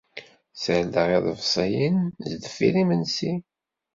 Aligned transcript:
Ssardeɣ 0.55 1.07
iḍebsiyen 1.17 1.97
sdeffir 2.29 2.75
yimensi. 2.79 3.33